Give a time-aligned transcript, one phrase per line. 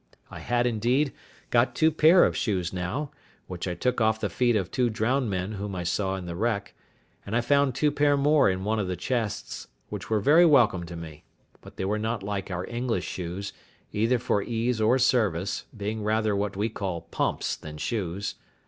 [0.31, 1.13] I had, indeed,
[1.51, 3.11] got two pair of shoes now,
[3.45, 6.35] which I took off the feet of two drowned men whom I saw in the
[6.35, 6.73] wreck,
[7.23, 10.87] and I found two pair more in one of the chests, which were very welcome
[10.87, 11.23] to me;
[11.61, 13.53] but they were not like our English shoes,
[13.93, 18.33] either for ease or service, being rather what we call pumps than shoes.